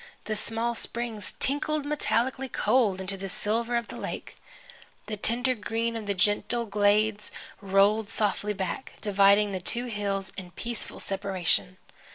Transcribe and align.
The 0.25 0.35
small 0.35 0.73
springs 0.73 1.35
tinkled 1.37 1.85
metallically 1.85 2.51
cold 2.51 2.99
into 2.99 3.17
the 3.17 3.29
silver 3.29 3.75
of 3.75 3.89
the 3.89 3.97
lake. 3.97 4.35
The 5.05 5.15
tender 5.15 5.53
green 5.53 5.95
of 5.95 6.07
the 6.07 6.15
gentle 6.15 6.65
glades 6.65 7.31
rolled 7.61 8.09
softly 8.09 8.53
back, 8.53 8.93
dividing 8.99 9.51
the 9.51 9.59
two 9.59 9.85
hills 9.85 10.31
in 10.37 10.49
peaceful 10.53 10.99
separation. 10.99 11.77